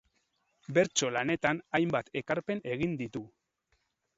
[0.77, 3.25] Bertso lanetan hainbat ekarpen egin ditu.